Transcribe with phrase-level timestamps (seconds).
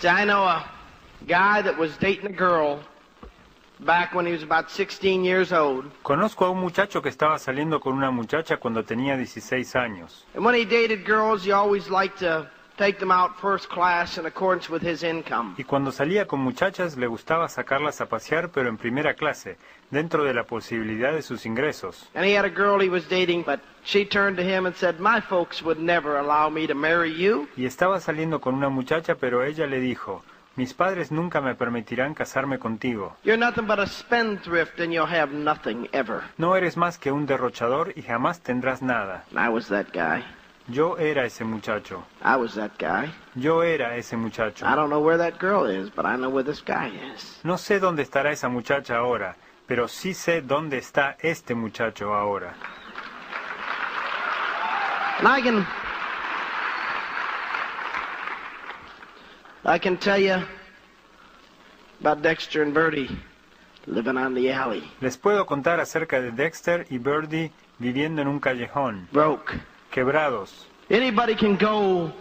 [0.00, 0.64] See, I know a
[1.26, 2.78] guy that was dating a girl
[3.80, 5.90] back when he was about 16 years old.
[6.04, 10.24] Conozco a un muchacho que estaba saliendo con una muchacha cuando tenía 16 años.
[10.36, 12.48] And when he dated girls, he always liked to
[12.78, 15.54] take them out first class in accordance with his income.
[15.58, 19.58] Y cuando salía con muchachas le gustaba sacarlas a pasear, pero en primera clase,
[19.90, 22.08] dentro de la posibilidad de sus ingresos.
[22.14, 24.98] And he had a girl he was dating, but she turned to him and said,
[25.00, 27.48] My folks would never allow me to marry you.
[27.56, 30.22] Y estaba saliendo con una muchacha, pero ella le dijo,
[30.58, 33.16] mis padres nunca me permitirán casarme contigo.
[33.22, 36.24] You're nothing but a spendthrift and you'll have nothing ever.
[36.36, 39.24] No eres más que un derrochador y jamás tendrás nada.
[39.32, 40.24] I was that guy.
[40.68, 42.04] Yo era ese muchacho.
[42.22, 43.10] I was that guy.
[43.34, 44.66] Yo era ese muchacho.
[44.66, 47.40] I don't know where that girl is, but I know where this guy is.
[47.42, 49.34] No sé dónde estará esa muchacha ahora,
[49.66, 52.54] pero sí sé dónde está este muchacho ahora.
[55.20, 55.66] And I can
[59.64, 60.36] I can tell you
[62.00, 63.08] about Dexter and Bertie
[63.86, 64.82] living on the alley.
[65.00, 69.54] Les puedo contar acerca de Dexter y Birdie viviendo en un callejón, Broke.
[69.98, 70.66] Quebrados.
[70.90, 72.12] Anybody can go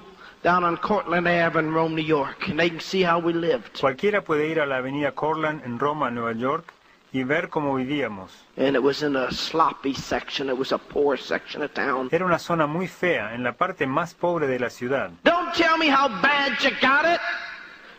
[0.44, 3.80] down on Cortland Ave in Rome, New York, and they can see how we lived.
[3.80, 6.73] Cualquiera puede ir a la avenida Cortland en Roma, Nueva York,
[7.14, 8.31] y ver cómo vivíamos.
[8.58, 10.50] And it was in a sloppy section.
[10.50, 12.09] It was a poor section of town.
[12.11, 15.12] Era una zona muy fea, en la parte más pobre de la ciudad.
[15.23, 17.19] Don't tell me how bad you got it.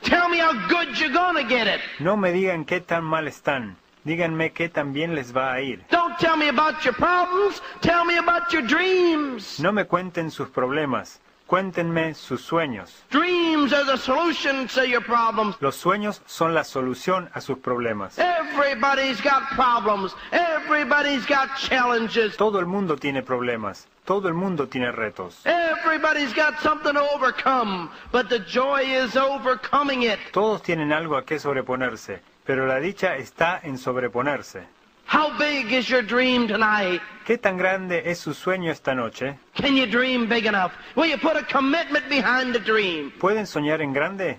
[0.03, 1.81] Tell me how good you're gonna get it.
[2.01, 5.85] No me digan qué tan mal están, díganme qué tan bien les va a ir.
[5.91, 7.61] Don't tell me about your problems.
[7.81, 9.59] Tell me about your dreams.
[9.61, 13.05] No me cuenten sus problemas, cuéntenme sus sueños.
[13.11, 15.57] Dreams are the solution to your problems.
[15.61, 18.19] Los sueños son la solución a sus problemas.
[18.19, 20.15] Everybody's got problems.
[20.33, 22.37] Everybody's got challenges.
[22.37, 25.41] Todo el mundo tiene problemas, todo el mundo tiene retos.
[25.47, 30.19] Everybody's got something to overcome, but the joy is overcoming it.
[30.33, 34.67] Todos tienen algo a qué sobreponerse, pero la dicha está en sobreponerse.
[35.13, 37.03] How big is your dream tonight?
[37.27, 39.39] ¿Qué tan grande es su sueño esta noche?
[39.55, 40.73] Can you dream big enough?
[40.97, 43.13] Will you put a commitment behind the dream?
[43.21, 44.39] ¿Pueden soñar en grande?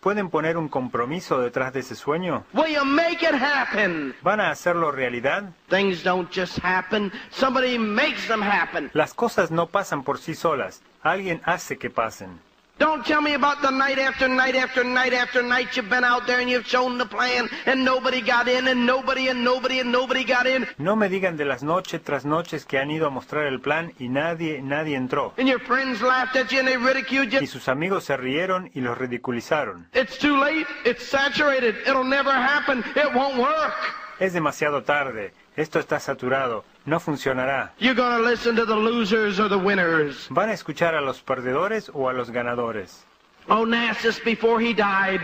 [0.00, 2.42] ¿Pueden poner un compromiso detrás de ese sueño?
[2.52, 4.12] Will you make it happen?
[4.22, 5.44] ¿Van a hacerlo realidad?
[5.68, 7.12] Things don't just happen.
[7.30, 8.90] Somebody makes them happen.
[8.92, 12.40] Las cosas no pasan por sí solas, alguien hace que pasen.
[12.78, 16.26] Don't tell me about the night after night after night after night you've been out
[16.26, 19.90] there and you've shown the plan and nobody got in and nobody and nobody and
[19.90, 23.10] nobody got in No me digan de las noches tras noches que han ido a
[23.10, 25.32] mostrar el plan y nadie, nadie entró.
[25.38, 28.80] and your friends laughed at you and they ridiculed Y sus amigos se rieron y
[28.82, 29.86] los ridiculizaron.
[29.94, 30.66] It's too late.
[30.84, 31.76] It's saturated.
[31.86, 32.84] It'll never happen.
[32.94, 33.72] It won't work.
[34.20, 37.72] Es demasiado tarde, esto está saturado, no funcionará.
[37.78, 40.28] You're going to listen to the losers or the winners.
[40.30, 43.04] ¿Van a escuchar a los perdedores o a los ganadores?
[43.48, 45.20] Onassis, before he died,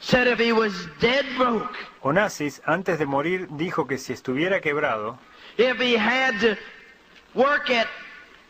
[0.00, 5.18] said if he was dead broke, Onassis, antes de morir, dijo que si estuviera quebrado,
[5.56, 6.56] if he had to
[7.34, 7.86] work at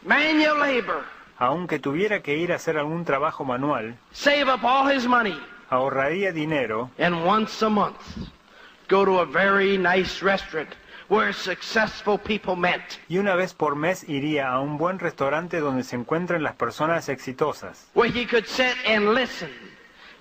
[0.02, 1.04] manual labor,
[1.38, 5.38] aunque tuviera que ir a hacer algún trabajo manual, save up all his money,
[5.70, 8.00] ahorraría dinero and once a month
[8.88, 10.74] go to a very nice restaurant
[11.08, 15.84] where successful people met, y una vez por mes iría a un buen restaurante donde
[15.84, 19.50] se encuentren las personas exitosas, where he could sit and listen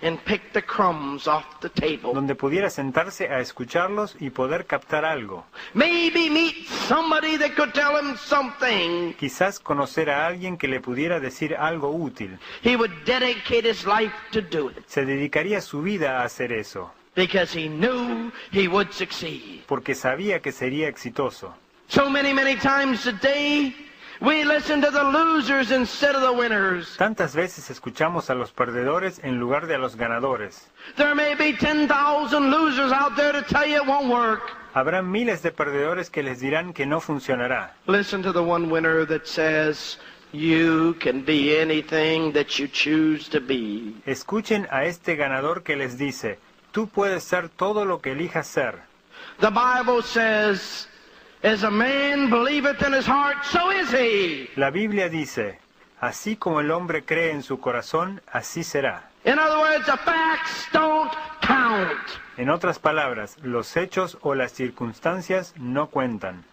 [0.01, 2.13] and pick the crumbs off the table.
[2.13, 5.45] donde pudiera sentarse a escucharlos y poder captar algo.
[5.73, 9.13] Maybe meet somebody that could tell him something.
[9.13, 12.37] Quizás conocer a alguien que le pudiera decir algo útil.
[12.63, 16.91] He would dedicate his life to do it Se dedicaría su vida a hacer eso,
[17.15, 19.63] because he knew he would succeed.
[19.67, 21.53] porque sabía que sería exitoso.
[21.87, 23.75] So many, many times today,
[24.21, 26.95] we listen to the losers instead of the winners.
[26.97, 30.67] Tantas veces escuchamos a los perdedores en lugar de a los ganadores.
[30.95, 34.51] There may be 10,000 losers out there to tell you it won't work.
[34.73, 37.73] Habrá miles de perdedores que les dirán que no funcionará.
[37.85, 39.97] Listen to the one winner that says,
[40.31, 43.93] You can be anything that you choose to be.
[44.07, 46.39] Escuchen a este ganador que les dice,
[46.73, 48.81] tú puedes ser todo lo que elijas ser.
[49.39, 50.89] The Bible says,
[51.43, 54.49] As a man believeth in his heart, so is he.
[54.55, 55.59] La Biblia dice,
[56.01, 59.09] así como el hombre cree en su corazón, así será.
[59.25, 61.11] In other words, the facts don't
[61.41, 62.19] count.
[62.37, 66.43] En otras palabras, los hechos o las circunstancias no cuentan.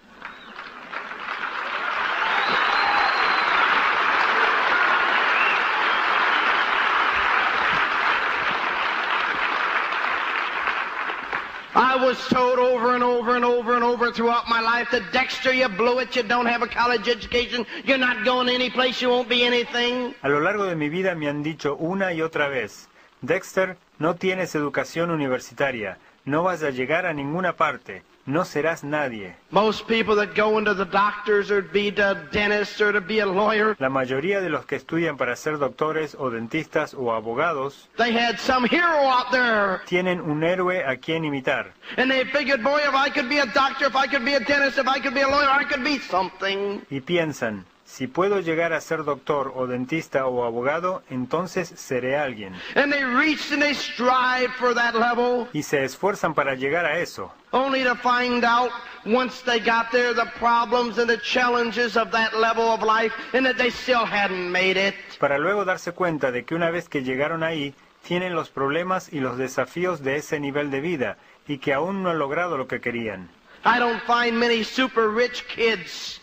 [12.10, 15.68] Was told over and over and over and over throughout my life that Dexter, you
[15.68, 19.28] blew it, you don't have a college education, you're not going any place, you won't
[19.28, 20.12] be anything.
[20.24, 22.88] A lo largo de mi vida me han dicho una y otra vez,
[23.22, 29.34] Dexter, no tienes educación universitaria, no vas a llegar a ninguna parte, no serás nadie.
[29.50, 33.20] Most people that go into the doctors or to be a dentist or to be
[33.20, 37.88] a lawyer, La mayoría de los que estudian para ser doctores o dentistas o abogados
[37.96, 39.80] they had some hero out there.
[39.86, 41.72] tienen un héroe a quien imitar.
[41.96, 44.40] And they figured, boy, if I could be a doctor, if I could be a
[44.40, 46.82] dentist, if I could be a lawyer, I could be something.
[46.90, 52.54] y piensan, si puedo llegar a ser doctor o dentista o abogado, entonces seré alguien.
[52.76, 57.00] And they reached and they strive for that level, Y se esfuerzan para llegar a
[57.00, 58.70] eso, only to find out
[59.04, 63.44] once they got there the problems and the challenges of that level of life and
[63.44, 64.94] that they still hadn't made it.
[65.18, 67.74] para luego darse cuenta de que una vez que llegaron ahí,
[68.06, 71.16] tienen los problemas y los desafíos de ese nivel de vida
[71.48, 73.28] y que aún no han logrado lo que querían.
[73.64, 76.19] I don't find many super rich kids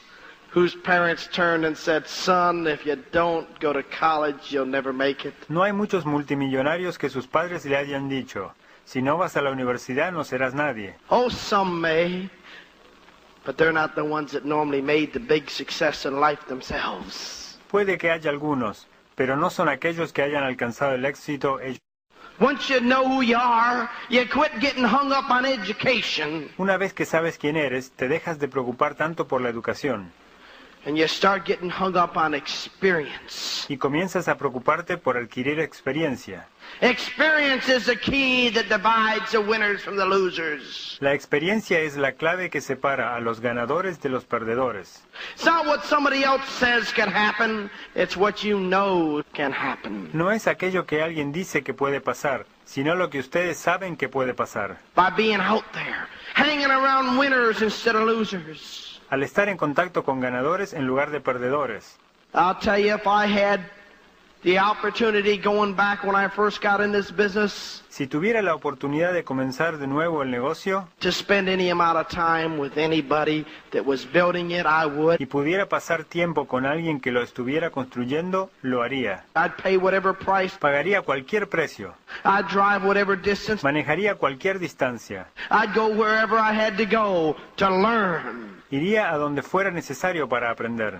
[0.57, 5.23] whose parents turned and said, son, if you don't go to college, you'll never make
[5.23, 5.35] it.
[5.49, 9.51] No hay muchos multimillonarios que sus padres le hayan dicho, si no vas a la
[9.51, 10.95] universidad no serás nadie.
[11.11, 12.27] Oh, some may,
[13.45, 17.59] but they're not the ones that normally made the big success in life themselves.
[17.69, 21.77] Puede que haya algunos, pero no son aquellos que hayan alcanzado el éxito ellos.
[22.39, 26.93] Once you know who you are, you quit getting hung up on education Una vez
[26.93, 30.11] que sabes quién eres, te dejas de preocupar tanto por la educación
[30.87, 33.65] and you start getting hung up on experience.
[33.67, 36.47] y comienzas a preocuparte por adquirir experiencia.
[36.79, 40.97] Experience is the key that divides the winners from the losers.
[41.01, 45.03] La experiencia es la clave que separa a los ganadores de los perdedores.
[45.33, 50.09] It's not what somebody else says can happen, it's what you know can happen.
[50.13, 54.07] No es aquello que alguien dice que puede pasar, sino lo que ustedes saben que
[54.07, 54.77] puede pasar.
[54.95, 58.96] By being out there, hanging around winners instead of losers.
[59.09, 61.97] Al estar en contacto con ganadores en lugar de perdedores.
[62.33, 63.61] I'll tell you, if I had
[64.43, 69.11] the opportunity going back when I first got in this business Si tuviera la oportunidad
[69.13, 73.83] de comenzar de nuevo el negocio to spend any amount of time with anybody that
[73.83, 75.19] was building it, I would.
[75.19, 79.23] y pudiera pasar tiempo con alguien que lo estuviera construyendo, lo haría.
[79.35, 80.55] I'd pay whatever price.
[80.59, 83.63] Pagaría cualquier precio, I'd drive whatever distance.
[83.63, 88.56] manejaría cualquier distancia, I'd go wherever I had to go to learn.
[88.71, 90.99] Iría a donde fuera necesario para aprender.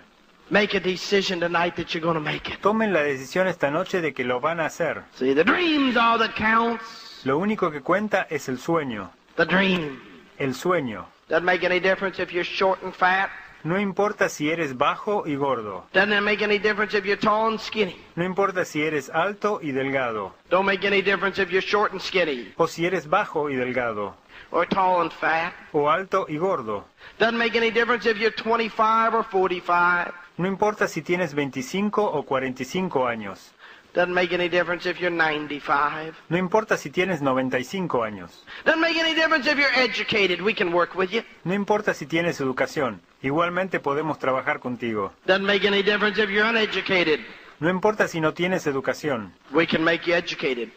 [0.50, 2.62] Make a decision tonight that you're going to make it.
[2.62, 5.04] Tomen la decisión esta noche de que lo van a hacer.
[5.16, 7.22] See, the dream's all that counts.
[7.25, 10.00] Lo único que cuenta es el sueño, The dream.
[10.40, 11.06] el sueño.
[11.28, 13.30] Doesn't make any difference if you're short and fat.
[13.64, 17.50] No importa si eres bajo y gordo, Doesn't it make any difference if you're tall
[17.50, 17.98] and skinny.
[18.16, 22.00] no importa si eres alto y delgado, Don't make any difference if you're short and
[22.00, 24.16] skinny o si eres bajo y delgado,
[24.51, 25.54] or tall and fat.
[25.74, 26.86] o alto y gordo.
[27.19, 30.13] Doesn't make any difference if you're 25 or 45.
[30.38, 33.51] No importa si tienes 25 o 45 años.
[33.94, 36.13] Doesn't make any difference if you're 95.
[36.30, 38.44] No importa si tienes 95 años.
[38.63, 40.42] Doesn't make any difference if you're educated.
[40.42, 41.24] We can work with you.
[41.44, 43.01] No importa si tienes educación.
[43.24, 45.13] Igualmente podemos trabajar contigo.
[45.25, 47.22] Doesn't make any difference if you're uneducated.
[47.60, 49.33] No importa si no tienes educación.
[49.51, 50.69] We can make you educated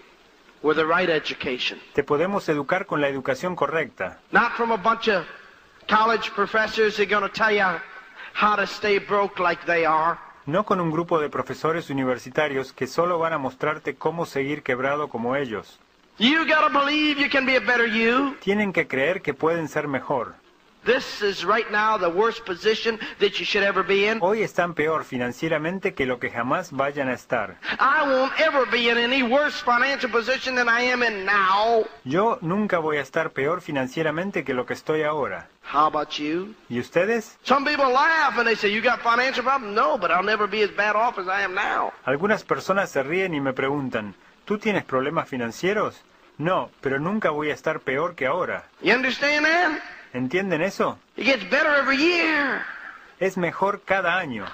[0.62, 1.78] with the right education.
[1.94, 4.18] Te podemos educar con la educación correcta.
[4.32, 5.24] Not from a bunch of
[5.88, 7.80] college professors who are going to tell you
[8.34, 10.18] how to stay broke like they are.
[10.46, 15.08] No con un grupo de profesores universitarios que solo van a mostrarte cómo seguir quebrado
[15.08, 15.78] como ellos.
[16.18, 18.37] You got to believe you can be a better you.
[18.40, 20.35] Tienen que creer que pueden ser mejor.
[20.84, 24.18] This is right now the worst position that you should ever be in.
[24.20, 27.56] Hoy están peor financieramente que lo que jamás vayan a estar.
[27.78, 31.84] I won't ever be in any worse financial position than I am in now.
[32.04, 35.49] Yo nunca voy a estar peor financieramente que lo que estoy ahora.
[35.70, 36.54] How about you?
[36.70, 37.37] ¿Y ustedes?
[37.42, 39.75] Some people laugh and they say, You got financial problems?
[39.76, 41.92] No, but I'll never be as bad off as I am now.
[42.06, 44.14] Algunas personas se ríen y me preguntan,
[44.46, 46.00] ¿tú tienes problemas financieros?
[46.38, 48.64] No, pero nunca voy a estar peor que ahora.
[48.80, 49.82] You understand that?
[50.12, 50.99] ¿Entienden eso?
[51.17, 52.62] It gets better every year.
[53.21, 54.47] Es mejor cada año.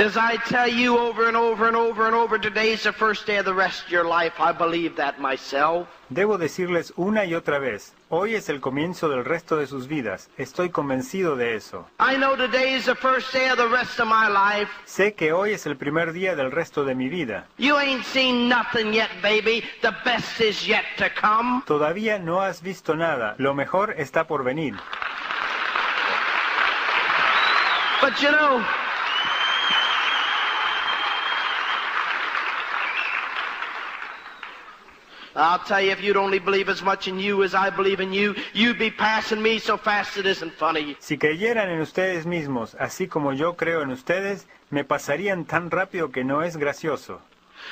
[0.00, 3.36] As I tell you over and over and over and over, today's the first day
[3.36, 4.32] of the rest of your life.
[4.40, 5.88] I believe that myself.
[6.08, 10.30] Debo decirles una y otra vez, hoy es el comienzo del resto de sus vidas.
[10.38, 11.86] Estoy convencido de eso.
[11.98, 14.70] I know today is the first day of the rest of my life.
[14.86, 17.44] Sé que hoy es el primer día del resto de mi vida.
[17.58, 19.62] You ain't seen nothing yet, baby.
[19.82, 21.62] The best is yet to come.
[21.66, 23.34] Todavía no has visto nada.
[23.36, 24.76] Lo mejor está por venir.
[28.00, 28.64] But you know,
[35.34, 38.12] I'll tell you, if you'd only believe as much in you as I believe in
[38.12, 40.96] you, you'd be passing me so fast it isn't funny.
[41.00, 46.10] Si creyeran en ustedes mismos, así como yo creo en ustedes, me pasarían tan rápido
[46.10, 47.20] que no es gracioso.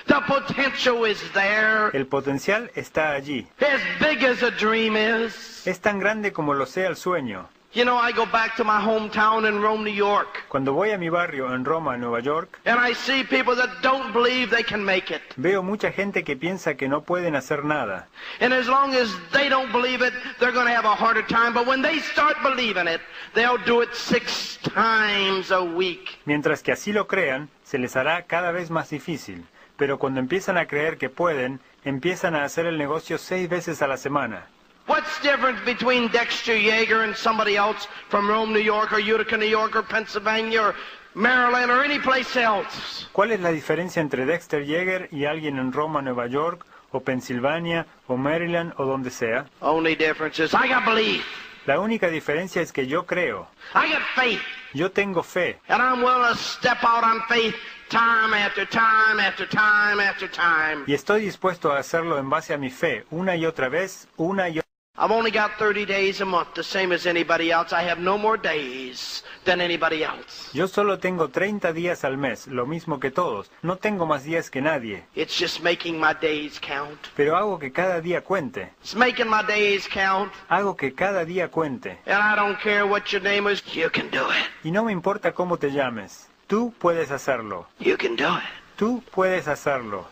[0.07, 1.91] The potential is there.
[1.93, 3.47] El potencial está allí.
[3.61, 5.67] As big as a dream is.
[5.67, 7.49] Es tan grande como lo sea el sueño.
[7.75, 10.97] You know, I go back to my hometown in Rome, New York, Cuando voy a
[10.99, 14.83] mi barrio en Roma, Nueva York, and I see people that don't believe they can
[14.83, 15.21] make it.
[15.37, 18.09] veo mucha gente que piensa que no pueden hacer nada.
[18.41, 21.53] And as long as they don't believe it, they're going to have a harder time.
[21.53, 23.03] But when they start believing it,
[23.35, 26.19] they'll do it six times a week.
[26.25, 29.45] Mientras que así lo crean, se les hará cada vez más difícil.
[29.77, 33.87] Pero cuando empiezan a creer que pueden, empiezan a hacer el negocio seis veces a
[33.87, 34.47] la semana.
[34.89, 39.37] What's the difference between Dexter Yeager and somebody else from Rome, New York, or Utica,
[39.37, 40.75] New York, or Pennsylvania, or
[41.15, 43.07] Maryland, or any place else?
[43.13, 47.87] ¿Cuál es la diferencia entre Dexter Yeager y alguien en Roma, Nueva York, o Pensilvania,
[48.07, 49.45] o Maryland, o donde sea?
[49.61, 51.23] Only difference is I got belief.
[51.67, 54.41] La única diferencia es que yo creo, I got faith.
[54.73, 57.55] yo tengo fe, And I'm willing to step out on faith
[57.91, 60.85] time after time after time after time.
[60.87, 64.49] y estoy dispuesto a hacerlo en base a mi fe, una y otra vez, una
[64.49, 64.68] y otra
[65.01, 67.73] I've only got 30 days a month, the same as anybody else.
[67.73, 70.51] I have no more days than anybody else.
[70.53, 73.49] Yo solo tengo 30 días al mes, lo mismo que todos.
[73.63, 76.99] No tengo más días que nadie, It's just making my days count.
[77.15, 78.73] pero hago que cada día cuente.
[78.83, 80.33] It's making my days count.
[80.49, 81.99] Hago que cada día cuente.
[82.07, 84.47] And I don't care what your name is, you can do it.
[84.65, 86.27] Y no me importa cómo te llames.
[86.49, 87.69] Tú puedes hacerlo.
[87.79, 88.43] You can do it.
[88.77, 90.07] Tú puedes hacerlo.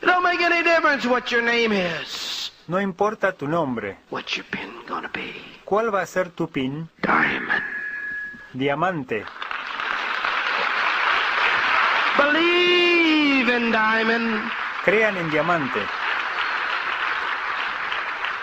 [0.00, 2.39] It don't make any difference what your name is.
[2.70, 3.98] No importa tu nombre.
[4.10, 5.34] What's your pin gonna be?
[5.64, 6.88] ¿Cuál va a ser tu pin?
[7.02, 7.64] Diamond.
[8.52, 9.24] Diamante.
[12.16, 14.52] Believe in diamond.
[14.84, 15.80] Crean en diamante.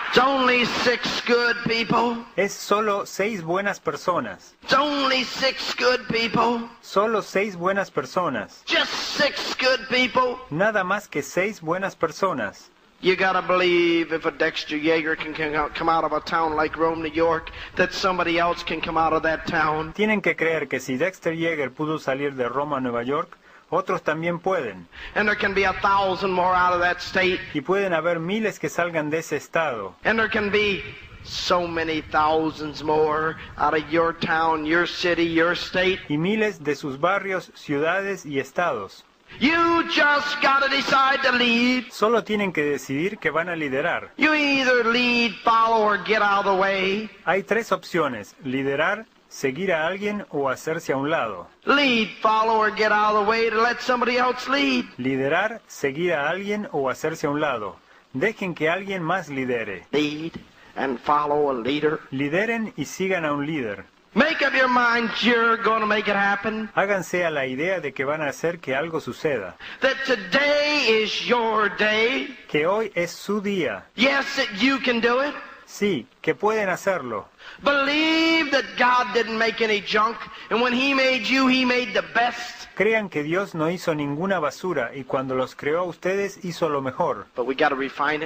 [0.08, 2.22] It's only six good people.
[2.36, 4.54] Es solo seis buenas personas.
[4.62, 6.68] It's only six good people.
[6.82, 8.62] Solo seis buenas personas.
[8.66, 10.36] Just six good people.
[10.50, 12.70] Nada más que seis buenas personas.
[13.00, 15.32] You gotta believe if a Dexter Yeager can
[15.72, 19.12] come out of a town like Rome, New York, that somebody else can come out
[19.12, 19.92] of that town.
[19.92, 23.38] Tienen que creer que si Dexter Yeager pudo salir de Roma Nueva York,
[23.70, 24.88] otros también pueden.
[25.14, 27.38] And there can be a thousand more out of that state.
[27.54, 29.94] Y pueden haber miles que salgan de ese estado.
[30.02, 30.82] And there can be
[31.22, 36.00] so many thousands more out of your town, your city, your state.
[36.08, 39.04] Y miles de sus barrios, ciudades y estados.
[39.40, 41.90] You just gotta decide to lead.
[41.90, 44.10] Solo tienen que decidir que van a liderar.
[44.16, 47.08] You either lead, follow, or get out of the way.
[47.24, 48.34] Hay tres opciones.
[48.42, 51.46] Liderar, seguir a alguien o hacerse a un lado.
[51.64, 54.86] Lead, follow, or get out of the way to let somebody else lead.
[54.96, 57.76] Liderar, seguir a alguien o hacerse a un lado.
[58.14, 59.86] Dejen que alguien más lidere.
[59.92, 60.32] Lead
[60.74, 62.00] and follow a leader.
[62.10, 63.84] Lideren y sigan a un líder.
[64.14, 66.70] Make up your mind you're gonna make it happen.
[66.74, 69.56] Háganse a la idea de que van a hacer que algo suceda.
[69.80, 72.36] That today is your day.
[72.48, 73.84] Que hoy es su día.
[73.96, 75.34] Yes, that you can do it.
[75.66, 77.26] Sí, que pueden hacerlo.
[77.62, 80.16] Believe that God didn't make any junk,
[80.50, 82.57] and when He made you, He made the best.
[82.78, 86.80] Crean que Dios no hizo ninguna basura y cuando los creó a ustedes hizo lo
[86.80, 87.26] mejor.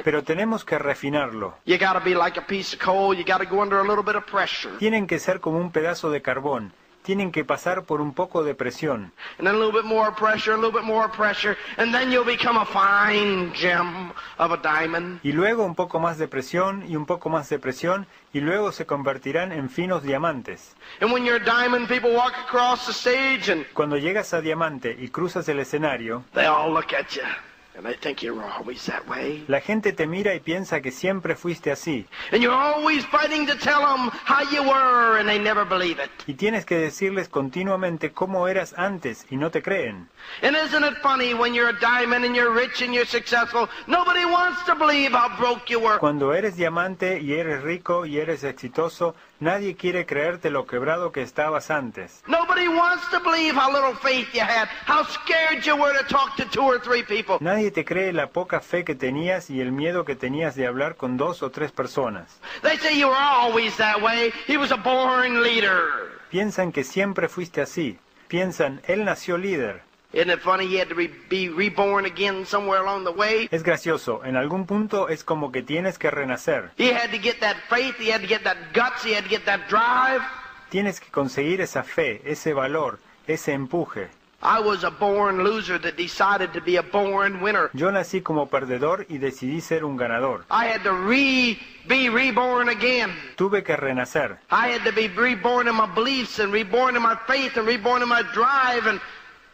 [0.05, 1.55] Pero tenemos que refinarlo.
[4.79, 6.75] Tienen que ser como un pedazo de carbón.
[7.03, 9.13] Tienen que pasar por un poco de presión.
[9.39, 12.25] And then a little bit more pressure, a little bit more pressure, and then you'll
[12.25, 15.21] become a fine gem of a diamond.
[15.23, 18.73] Y luego un poco más de presión y un poco más de presión y luego
[18.73, 20.75] se convertirán en finos diamantes.
[21.01, 24.97] And when you're a diamond, people walk across the stage and Cuando llegas a diamante
[24.99, 26.25] y cruzas el escenario,
[29.49, 32.07] la gente te mira y piensa que siempre fuiste así.
[32.31, 36.11] And you're always fighting to tell them how you were, and they never believe it.
[36.26, 40.09] Y tienes que decirles continuamente cómo eras antes y no te creen.
[40.43, 44.25] And isn't it funny when you're a diamond and you're rich and you're successful, nobody
[44.25, 45.99] wants to believe how broke you were.
[45.99, 51.21] Cuando eres diamante y eres rico y eres exitoso, nadie quiere creerte lo quebrado que
[51.23, 52.23] estabas antes.
[57.41, 60.97] Nadie te cree la poca fe que tenías y el miedo que tenías de hablar
[60.97, 62.41] con dos o tres personas.
[66.31, 67.99] Piensan que siempre fuiste así.
[68.29, 69.83] Piensan, él nació líder.
[73.50, 76.71] Es gracioso, en algún punto es como que tienes que renacer.
[80.69, 84.11] Tienes que conseguir esa fe, ese valor, ese empuje.
[87.73, 90.45] Yo nací como perdedor y decidí ser un ganador.
[90.50, 93.14] I had to re, be reborn again.
[93.37, 94.38] Tuve que renacer.
[94.50, 98.02] I had to be reborn in my beliefs and reborn in my faith and reborn
[98.02, 99.00] in my drive and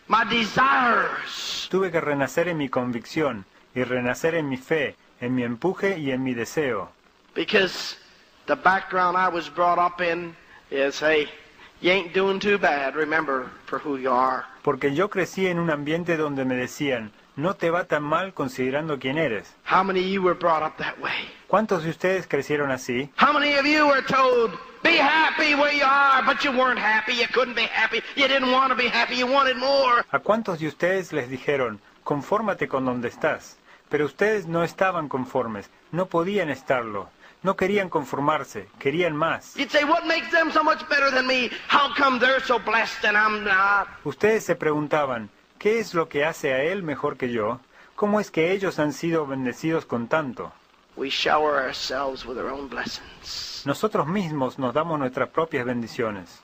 [0.09, 1.69] my desires.
[1.71, 6.11] Tuve que renacer en mi convicción y renacer en mi fe, en mi empuje y
[6.11, 6.91] en mi deseo.
[7.35, 7.97] Because
[8.47, 10.35] the background I was brought up in
[10.71, 11.29] is, hey,
[11.81, 14.45] you ain't doing too bad, remember, for who you are.
[14.63, 18.99] Porque yo crecí en un ambiente donde me decían, no te va tan mal considerando
[18.99, 19.55] quién eres.
[19.65, 21.31] How many of you were brought up that way?
[21.49, 23.11] ¿Cuántos de ustedes crecieron así?
[23.19, 24.53] How many of you were told,
[24.83, 28.53] be happy where you are, but you weren't happy, you couldn't be happy, you didn't
[28.53, 30.05] want to be happy, you wanted more?
[30.11, 33.57] ¿A cuántos de ustedes les dijeron, confórmate con donde estás?
[33.89, 37.09] Pero ustedes no estaban conformes, no podían estarlo,
[37.43, 39.55] no querían conformarse, querían más.
[44.05, 47.61] Ustedes se preguntaban, ¿qué es lo que hace a él mejor que yo?
[47.97, 50.53] ¿Cómo es que ellos han sido bendecidos con tanto?
[53.65, 56.43] Nosotros mismos nos damos nuestras propias bendiciones.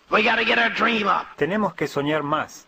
[1.36, 2.66] Tenemos que soñar más.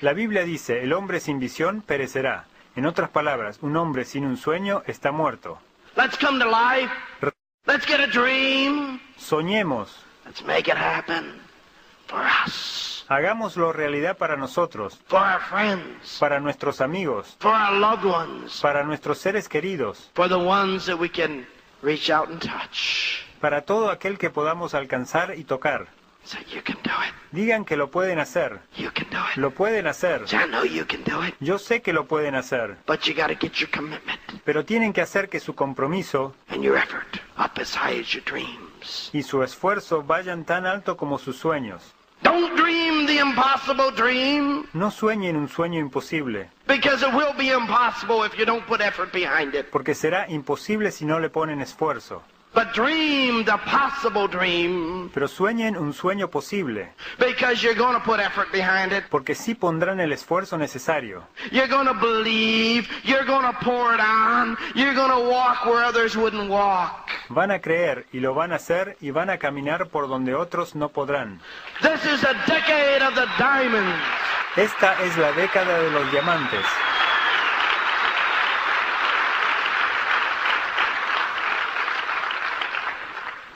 [0.00, 2.44] La Biblia dice, el hombre sin visión perecerá.
[2.76, 5.58] En otras palabras, un hombre sin un sueño está muerto.
[5.96, 6.90] Let's come to life.
[7.66, 9.00] Let's get a dream.
[9.18, 10.04] Soñemos.
[10.24, 11.49] Let's make it happen
[12.10, 18.04] for us, hagámoslo realidad para nosotros, for our friends, para nuestros amigos, for our loved
[18.04, 21.46] ones, para nuestros seres queridos, for the ones that we can
[21.82, 23.24] reach out and touch.
[23.40, 25.86] para todo aquel que podamos alcanzar y tocar.
[26.22, 27.14] Say, you can do it.
[27.32, 29.36] Digan que lo pueden hacer, You can do it.
[29.38, 30.28] lo pueden hacer.
[30.28, 31.34] Say, I know you can do it.
[31.40, 34.92] Yo sé que lo pueden hacer, But you got to get your commitment pero tienen
[34.92, 37.06] que hacer que su compromiso and your effort
[37.38, 39.08] up as high as your dreams.
[39.14, 41.94] y su esfuerzo vayan tan alto como sus sueños.
[42.22, 48.24] Don't dream the impossible dream No sueñen un sueño imposible, because it will be impossible
[48.24, 49.66] if you don't put effort behind it.
[49.70, 52.22] porque será imposible si no le ponen esfuerzo.
[52.52, 58.18] But dream the possible dream Pero sueñen un sueño posible, because you're going to put
[58.18, 59.04] effort behind it.
[59.08, 61.22] porque sí pondrán el esfuerzo necesario.
[61.52, 62.88] You're going to believe.
[63.04, 64.56] You're going to pour it on.
[64.74, 67.08] You're going to walk where others wouldn't walk.
[67.28, 70.74] Van a creer y lo van a hacer y van a caminar por donde otros
[70.74, 71.40] no podrán.
[71.82, 73.96] This is a decade of the diamonds.
[74.56, 76.66] Esta es la década de los diamantes.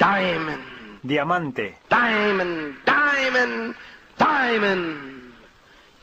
[0.05, 0.61] Diamond.
[1.03, 1.77] Diamante.
[1.89, 2.77] Diamond.
[2.85, 3.75] Diamond.
[4.19, 5.33] Diamond.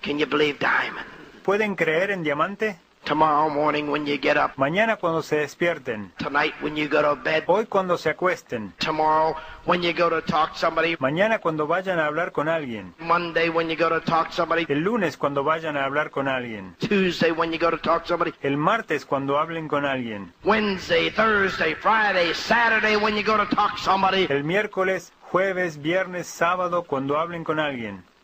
[0.01, 1.05] Can you believe diamond?
[1.43, 2.79] ¿Pueden creer en diamante?
[3.05, 4.51] Tomorrow morning when you get up.
[4.57, 6.11] Mañana cuando se despierten.
[6.17, 7.43] Tonight when you go to bed.
[7.47, 8.73] Hoy cuando se acuesten.
[8.77, 9.35] Tomorrow
[9.65, 10.95] when you go to talk to somebody.
[10.97, 12.93] Mañana cuando vayan a hablar con alguien.
[12.99, 14.65] Monday when you go to talk to somebody.
[14.69, 16.75] El lunes cuando vayan a hablar con alguien.
[16.79, 18.33] Tuesday when you go to talk to somebody.
[18.43, 20.31] El martes cuando hablen con alguien.
[20.45, 24.27] Wednesday, Thursday, Friday, Saturday when you go to talk to somebody.
[24.29, 28.03] El miércoles, jueves, viernes, sábado cuando hablen con alguien.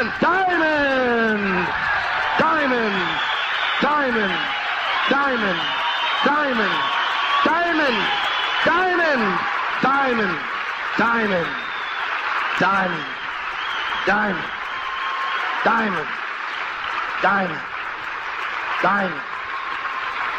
[0.00, 1.68] diamond, diamond,
[2.38, 2.96] diamond,
[3.82, 4.32] diamond,
[5.10, 5.60] diamond,
[6.24, 6.70] diamond,
[7.44, 7.98] diamond,
[8.64, 9.28] diamond,
[9.82, 10.38] diamond,
[10.96, 11.48] diamond,
[12.58, 12.94] diamond,
[14.06, 14.38] diamond,
[15.66, 16.08] diamond,
[17.22, 17.60] diamond,
[18.80, 19.20] diamond,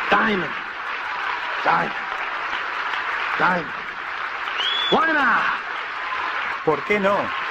[0.09, 0.51] diamond,
[1.63, 1.93] diamond,
[3.37, 3.73] diamond.
[4.89, 5.43] Why not?
[6.65, 7.50] ¿Por qué no?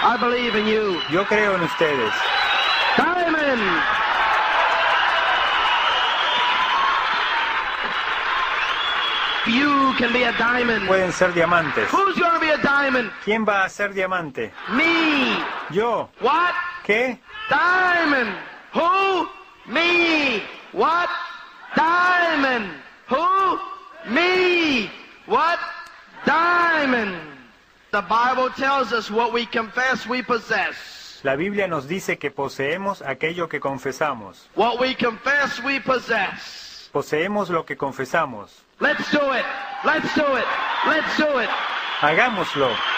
[0.00, 1.00] I believe in you.
[1.10, 2.14] Yo creo en ustedes.
[2.96, 3.62] Diamond!
[9.48, 10.86] You can be a diamond.
[10.86, 11.88] Pueden ser diamantes.
[11.90, 13.10] Who's going to be a diamond?
[13.24, 14.52] ¿Quién va a ser diamante?
[14.70, 15.42] Me.
[15.70, 16.08] Yo.
[16.20, 16.54] What?
[16.84, 17.18] ¿Qué?
[17.50, 18.30] Diamond.
[18.74, 19.28] Who?
[19.66, 20.42] Me.
[20.72, 21.08] What?
[21.74, 22.70] Diamond.
[23.08, 23.58] Who?
[24.10, 24.90] Me.
[25.26, 25.58] What?
[26.24, 27.16] Diamond.
[27.90, 30.74] The Bible tells us what we confess we possess.
[31.24, 34.46] La Biblia nos dice que poseemos aquello que confesamos.
[34.56, 36.90] What we confess we possess.
[36.92, 38.50] Poseemos lo que confesamos.
[38.78, 39.44] Let's do it.
[39.86, 40.44] Let's do it.
[40.86, 41.48] Let's do it.
[42.00, 42.97] Hagámoslo.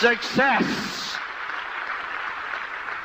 [0.00, 0.64] Success.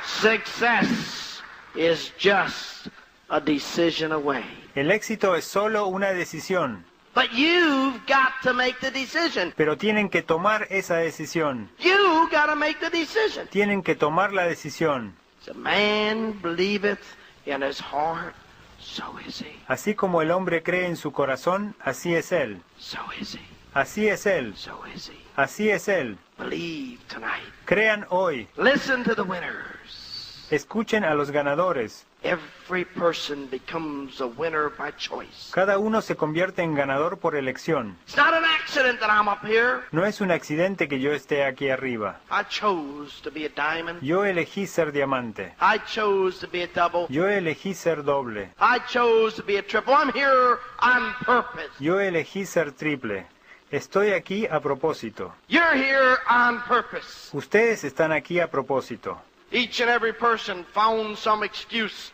[0.02, 1.42] Success
[1.74, 2.88] is just
[3.28, 4.44] a decision away.
[4.74, 9.52] El éxito es solo una decisión, But you've got to make the decision.
[9.58, 11.68] pero tienen que tomar esa decisión.
[11.78, 13.46] You got to make the decision.
[13.48, 15.12] Tienen que tomar la decisión.
[15.42, 18.34] As a man believeth in his heart,
[18.80, 19.54] so is he.
[19.68, 22.62] Así como el hombre cree en su corazón, así es él.
[22.78, 23.40] So is he.
[23.74, 24.54] Así es él.
[24.56, 25.16] So is he.
[25.36, 26.16] Así es él.
[26.38, 27.42] Believe tonight.
[27.64, 28.46] Crean hoy.
[28.56, 30.46] Listen to the winners.
[30.50, 32.04] Escuchen a los ganadores.
[32.22, 35.50] Every person becomes a winner by choice.
[35.52, 37.96] Cada uno se convierte en ganador por elección.
[38.06, 39.82] It's not an accident that I'm up here.
[39.92, 42.20] No es un accidente que yo esté aquí arriba.
[42.30, 44.02] I chose to be a diamond.
[44.02, 45.54] Yo elegí ser diamante.
[45.60, 47.06] I chose to be a double.
[47.08, 48.50] Yo elegí ser doble.
[48.58, 49.94] I chose to be a triple.
[49.94, 51.70] I'm here on purpose.
[51.78, 53.26] Yo elegí ser triple.
[53.70, 55.34] Estoy aquí a propósito.
[55.48, 57.30] You're here on purpose.
[57.36, 59.20] Ustedes están aquí a propósito.
[59.50, 62.12] Each and every person found some excuse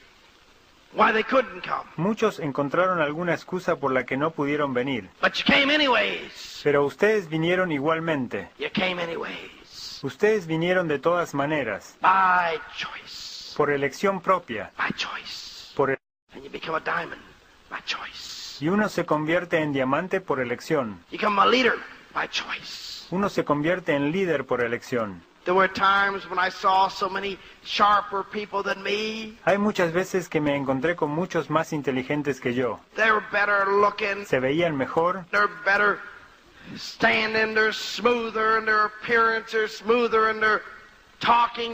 [0.95, 1.89] why they couldn't come.
[1.97, 5.11] Muchos encontraron alguna excusa por la que no pudieron venir.
[5.21, 6.61] But you came anyways.
[6.63, 8.49] Pero ustedes vinieron igualmente.
[8.59, 10.01] You came anyways.
[10.03, 11.97] Ustedes vinieron de todas maneras.
[12.01, 13.55] By choice.
[13.57, 14.71] Por elección propia.
[14.79, 15.73] By choice.
[15.77, 15.99] Por e-
[16.35, 17.21] And you become a diamond
[17.71, 18.42] by choice.
[18.63, 21.05] Y uno se convierte en diamante por elección.
[23.11, 25.21] Uno se convierte en líder por elección.
[25.45, 29.37] There were times when I saw so many sharper people than me.
[29.45, 32.79] Hay muchas veces que me encontré con muchos más inteligentes que yo.
[32.95, 34.25] They're better looking.
[34.25, 35.99] Se veían mejor, They're better
[36.77, 37.55] standing.
[37.55, 39.51] They're smoother in their appearance.
[39.67, 40.63] Smoother in their.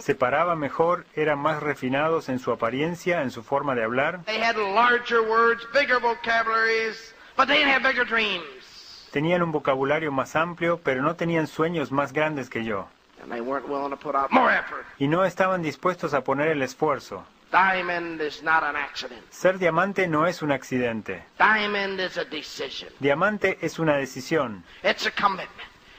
[0.00, 4.20] Se paraban mejor, eran más refinados en su apariencia, en su forma de hablar.
[4.24, 9.08] They had larger words, bigger vocabularies, but they didn't have bigger dreams.
[9.12, 12.88] Tenían un vocabulario más amplio, pero no tenían sueños más grandes que yo.
[13.22, 14.84] And they weren't willing to put out more effort.
[14.98, 17.24] Y no estaban dispuestos a poner el esfuerzo.
[17.50, 19.22] Diamond is not an accident.
[19.30, 21.24] Ser diamante no es un accidente.
[21.38, 22.90] Diamond is a decision.
[23.00, 25.48] Diamante es una decisión, It's a commitment.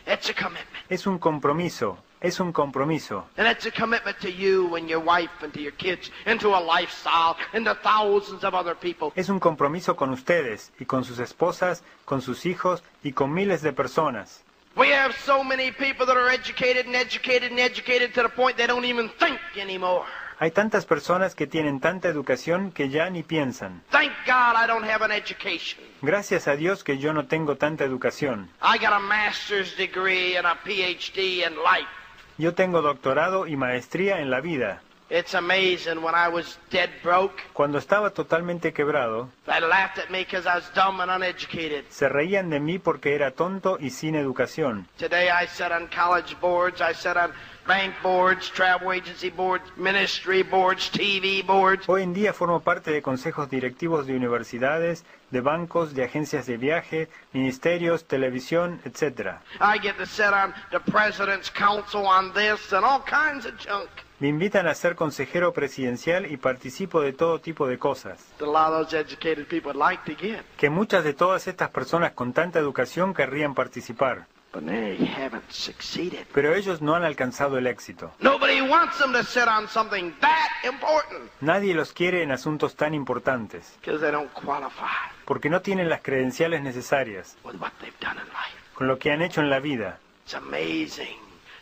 [0.06, 0.86] It's a commitment.
[0.90, 3.26] es un compromiso, es un compromiso.
[3.38, 6.50] And it's a commitment to you and your wife and to your kids and to
[6.50, 9.12] a lifestyle and to thousands of other people.
[9.16, 13.62] Es un compromiso con ustedes y con sus esposas, con sus hijos y con miles
[13.62, 14.44] de personas.
[14.76, 18.56] We have so many people that are educated and educated and educated to the point
[18.58, 20.06] they don't even think anymore.
[20.42, 23.84] Hay tantas personas que tienen tanta educación que ya ni piensan.
[23.92, 25.84] Thank God I don't have an education.
[26.02, 28.48] Gracias a Dios que yo no tengo tanta educación.
[28.62, 31.99] I got a master's degree and a PhD in life.
[32.40, 34.82] Yo tengo doctorado y maestría en la vida.
[35.12, 40.20] It's amazing when I was dead broke, Cuando estaba totalmente quebrado, they laughed at me
[40.20, 41.84] because I was dumb and uneducated.
[41.90, 44.88] se reían de mí porque era tonto y sin educación.
[44.98, 47.34] Today I sat on college boards, I sat on
[47.70, 51.88] bank boards, travel agency boards, ministry boards, TV boards.
[51.88, 56.58] Hoy en día formo parte de consejos directivos de universidades, de bancos, de agencias de
[56.58, 59.38] viaje, ministerios, televisión, etc.
[59.62, 63.90] I get to sit on the president's council on this and all kinds of junk.
[64.20, 68.52] Me invitan a ser consejero presidencial y participo de todo tipo de cosas, that a
[68.52, 72.14] lot of those educated people would like to get, que muchas de todas estas personas
[72.14, 76.26] con tanta educación querrían participar, but they haven't succeeded.
[76.34, 78.12] pero ellos no han alcanzado el éxito.
[78.20, 82.94] Nobody wants them to sit on something that important Nadie los quiere en asuntos tan
[82.94, 88.18] importantes, because they don't qualify porque no tienen las credenciales necesarias with what they've done
[88.20, 88.58] in life.
[88.74, 90.00] con lo que han hecho en la vida.
[90.26, 91.18] It's amazing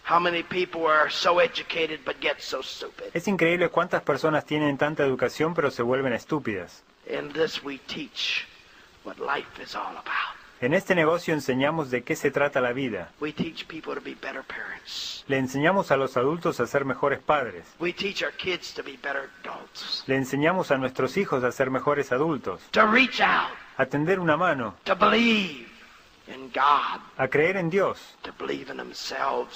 [0.10, 3.08] how many people are so educated but get so stupid.
[3.14, 6.84] Es increíble cuántas personas tienen tanta educación pero se vuelven estúpidas.
[10.60, 13.12] En este negocio enseñamos de qué se trata la vida.
[13.22, 15.24] We teach people to be better parents.
[15.28, 17.66] Le enseñamos a los adultos a ser mejores padres.
[17.80, 20.04] We teach our kids to be better adults.
[20.08, 24.36] Le enseñamos a nuestros hijos a ser mejores adultos, To reach out, a tender una
[24.36, 25.68] mano, to believe
[26.28, 28.00] in God, a creer en Dios,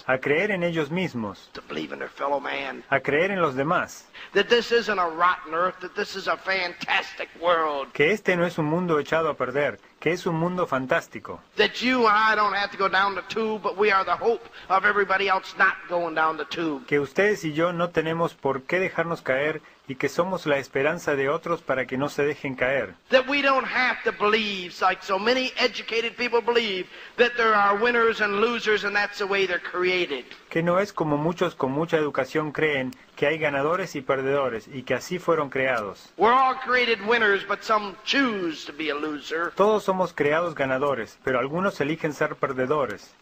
[0.06, 2.84] a creer en ellos mismos, to believe in their fellow man.
[2.90, 6.38] a creer en los demás, That this isn't a rotten earth, that this is a
[6.38, 7.92] fantastic world.
[7.92, 11.76] que este no es un mundo echado a perder, que es un mundo fantástico, That
[11.82, 14.42] you and I don't have to go down the tube, but we are the hope
[14.68, 16.86] of everybody else not going down the tube.
[16.88, 21.16] que ustedes y yo no tenemos por qué dejarnos caer y que somos la esperanza
[21.16, 25.04] de otros para que no se dejen caer, That we don't have to believe, like
[25.04, 26.88] so many educated people believe,
[27.18, 30.26] that there are winners and losers and that's the way they're created.
[30.50, 34.82] que no es como muchos con mucha educación creen que hay ganadores y perdedores y
[34.82, 36.12] que así fueron creados.
[36.18, 39.52] We're all created winners, but some choose to be a loser.
[39.54, 43.14] Todos somos creados ganadores, pero algunos eligen ser perdedores.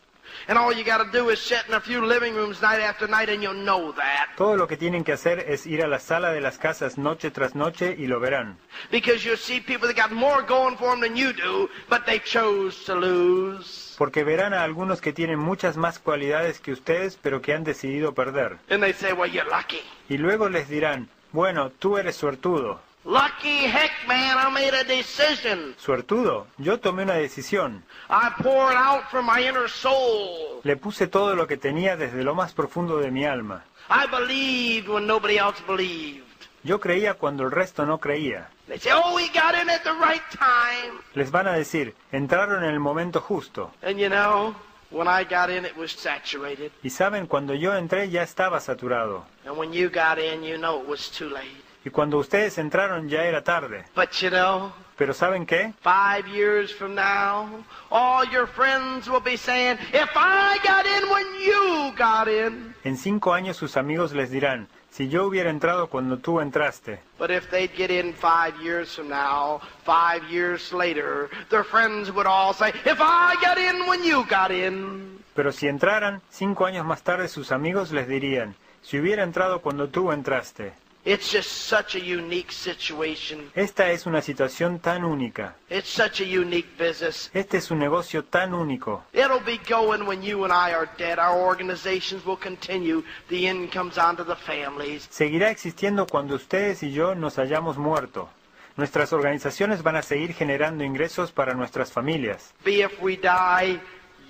[0.47, 3.07] And all you got to do is sit in a few living rooms night after
[3.07, 4.29] night and you'll know that.
[4.37, 7.31] Todo lo que tienen que hacer es ir a la sala de las casas noche
[7.31, 8.57] tras noche y lo verán.
[8.91, 12.19] Because you'll see people that got more going for them than you do, but they
[12.19, 13.95] chose to lose.
[13.97, 18.13] Porque verán a algunos que tienen muchas más cualidades que ustedes, pero que han decidido
[18.13, 18.57] perder.
[18.69, 19.81] And they say, well, you're lucky.
[20.09, 22.81] Y luego les dirán, bueno, tú eres suertudo.
[23.05, 25.73] Lucky heck, man, I made a decision.
[25.77, 27.83] Suertudo, yo tomé una decisión.
[28.09, 30.59] I poured out from my inner soul.
[30.63, 33.63] Le puse todo lo que tenía desde lo más profundo de mi alma.
[33.89, 36.25] I believed when nobody else believed.
[36.63, 38.49] Yo creía cuando el resto no creía.
[38.67, 40.99] They say, oh, we got in at the right time.
[41.15, 43.71] Les van a decir, entraron en el momento justo.
[43.81, 44.53] And you know,
[44.91, 46.73] when I got in, it was saturated.
[46.83, 49.25] Y saben, cuando yo entré ya estaba saturado.
[49.45, 51.63] And when you got in, you know it was too late.
[51.85, 53.85] Y cuando ustedes entraron ya era tarde.
[53.95, 55.73] But you know, Pero ¿saben qué?
[55.81, 61.25] five years from now, all your friends will be saying, if I got in when
[61.41, 62.75] you got in.
[62.83, 66.99] En cinco años sus amigos les dirán, si yo hubiera entrado cuando tú entraste.
[67.17, 72.27] But if they'd get in five years from now, five years later, their friends would
[72.27, 75.23] all say, if I got in when you got in.
[75.33, 79.87] Pero si entraran, cinco años más tarde sus amigos les dirían, si hubiera entrado cuando
[79.87, 80.73] tú entraste.
[81.09, 83.49] It's just such a unique situation.
[83.55, 85.55] Esta es una situación tan única.
[85.67, 87.31] It's such a unique business.
[87.33, 89.05] Este es un negocio tan único.
[89.11, 91.17] It'll be going when you and I are dead.
[91.17, 93.01] Our organizations will continue.
[93.29, 95.07] The incomes onto the families.
[95.09, 98.29] Seguirá existiendo cuando ustedes y yo nos hayamos muerto.
[98.77, 102.53] Nuestras organizaciones van a seguir generando ingresos para nuestras familias.
[102.63, 103.79] Be if we die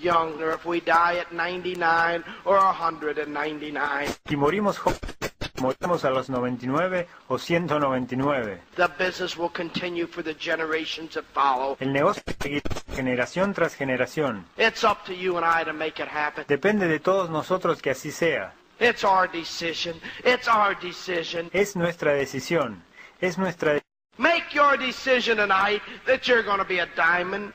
[0.01, 4.07] young or if we die at 99 or 199.
[4.27, 5.08] Si morimos jóvenes,
[5.59, 8.61] morimos a los 99 o 199.
[8.75, 11.77] The business will continue for the generations that follow.
[11.79, 14.45] El negocio seguirá generación tras generación.
[14.57, 16.45] It's up to you and I to make it happen.
[16.47, 18.53] Depende de todos nosotros que así sea.
[18.79, 19.99] It's our decision.
[20.23, 21.49] It's our decision.
[21.53, 22.81] Es nuestra decisión.
[23.19, 23.81] Es nuestra de-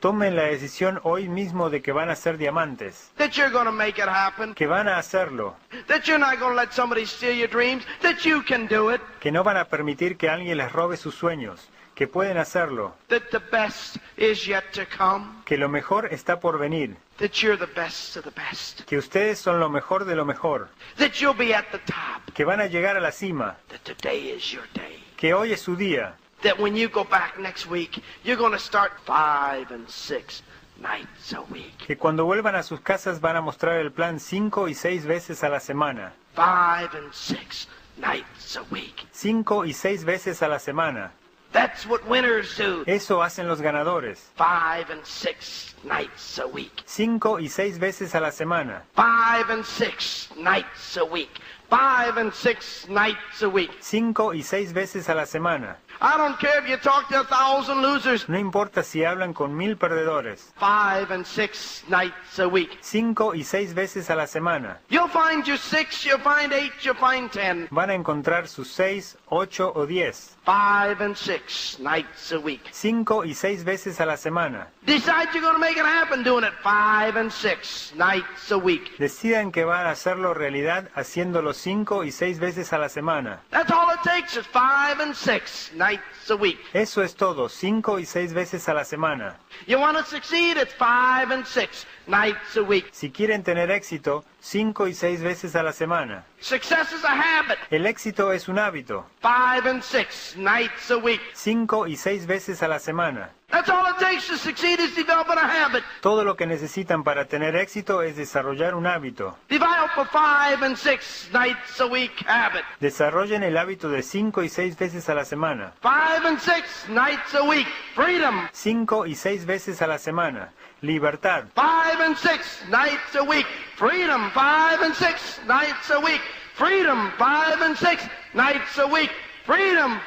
[0.01, 3.11] Tomen la decisión hoy mismo de que van a ser diamantes.
[3.17, 5.57] that you're going to make it happen, Que van a hacerlo.
[5.87, 9.01] that you're not going to let somebody steal your dreams, that you can do it,
[9.21, 11.69] Que no van a permitir que alguien les robe sus sueños.
[11.95, 12.95] Que pueden hacerlo.
[13.09, 16.97] that the best is yet to come, Que lo mejor está por venir.
[17.19, 20.69] that you're the best of the best, Que ustedes son lo mejor de lo mejor.
[20.97, 23.57] that you'll be at the top, Que van a llegar a la cima.
[23.69, 25.05] that today is your day.
[25.17, 26.15] Que hoy es su día.
[26.45, 30.43] That when you go back next week, you're going to start five and six
[30.81, 31.79] nights a week.
[31.87, 35.43] Que cuando vuelvan a sus casas van a mostrar el plan cinco y seis veces
[35.43, 36.13] a la semana.
[36.35, 39.07] Five and six nights a week.
[39.11, 41.13] Cinco y seis veces a la semana.
[41.53, 42.83] That's what winners do.
[42.87, 44.19] Eso hacen los ganadores.
[44.37, 46.83] Five and six nights a week.
[46.85, 48.83] Cinco y seis veces a la semana.
[48.95, 51.31] Five and six nights a week.
[51.71, 53.71] Five and six nights a week.
[53.81, 55.77] Cinco y seis veces a la semana.
[56.01, 58.29] I don't care if you talk to a thousand losers.
[58.29, 60.53] No importa si hablan con mil perdedores.
[60.57, 62.71] Five and six nights a week.
[62.81, 64.79] Cinco y seis veces a la semana.
[64.89, 67.69] You'll find your six, you'll find eight, you'll find ten.
[67.71, 70.37] Van a encontrar sus seis, ocho o diez.
[70.45, 72.61] Five and six nights a week.
[72.73, 74.67] Cinco y seis veces a la semana.
[74.85, 78.99] Decide you're going to make it happen doing it five and six nights a week.
[78.99, 83.41] Decidan que van a hacerlo realidad haciéndolo cinco y seis veces a la semana.
[83.51, 85.84] That's all it takes is five and six nights
[86.31, 86.59] a week.
[86.73, 89.37] Eso es todo, cinco y seis veces a la semana.
[89.67, 90.57] You want to succeed?
[90.57, 92.87] It's five and six nights a week.
[92.93, 96.25] Si quieren tener éxito, cinco y seis veces a la semana.
[96.41, 97.59] Success is a habit.
[97.71, 101.21] El éxito es un hábito, Five and six nights a week.
[101.35, 103.31] cinco y seis veces a la semana.
[103.55, 105.85] That's all it takes to succeed is developing a habit.
[106.01, 109.39] Todo lo que necesitan para tener éxito es desarrollar un hábito.
[109.49, 112.65] Develop a five and six nights a week habit.
[112.81, 115.73] Desarrollen el hábito de cinco y seis veces a la semana.
[115.81, 117.69] Five and six nights a week.
[117.95, 118.49] Freedom.
[118.53, 120.53] Cinco y seis veces a la semana.
[120.81, 121.45] Libertad.
[121.55, 123.47] Five and six nights a week.
[123.77, 124.33] Freedom.
[124.33, 126.23] Five and six nights a week.
[126.57, 127.13] Freedom.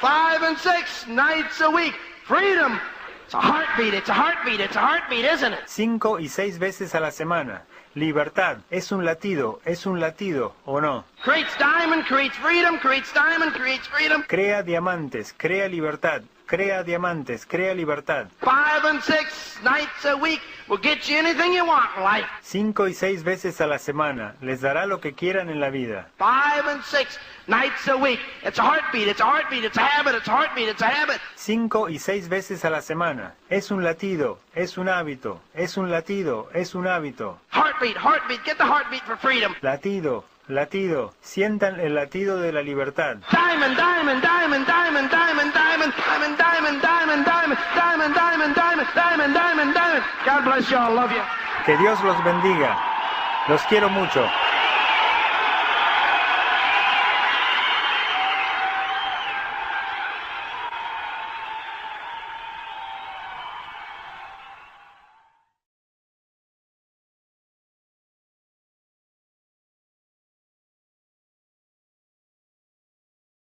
[0.02, 1.94] Five and six nights a week.
[2.26, 2.78] Freedom.
[5.66, 7.64] Cinco y seis veces a la semana.
[7.94, 11.04] Libertad, es un latido, es un latido, ¿o no?
[11.22, 14.22] Creates diamond, creates freedom, creates diamond, creates freedom.
[14.28, 18.28] Crea diamantes, crea libertad, crea diamantes, crea libertad.
[18.40, 22.24] Five and six nights a week will get you anything you want in life.
[22.42, 26.08] Cinco y seis veces a la semana, les dará lo que quieran en la vida.
[26.18, 28.20] Five and six nights a week.
[28.44, 31.20] It's a heartbeat, it's a heartbeat, it's a habit, it's a heartbeat, it's a habit.
[31.34, 33.34] Cinco y seis veces a la semana.
[33.50, 37.40] Es un latido, es un hábito, es un latido, es un hábito.
[37.50, 39.56] Heartbeat, heartbeat, get the heartbeat for freedom.
[39.62, 43.16] Latido, latido, sientan el latido de la libertad.
[43.30, 49.74] Diamond, diamond, diamond, diamond, diamond, diamond, diamond, diamond, diamond, diamond, diamond, diamond, diamond, diamond, diamond,
[49.74, 50.04] diamond.
[50.24, 50.94] God bless you all.
[50.94, 51.22] Love you.
[51.66, 52.76] Que Dios los bendiga.
[53.48, 54.24] Los quiero mucho.